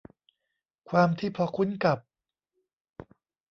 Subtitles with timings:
[0.89, 1.99] ความที่พอคุ้นกับ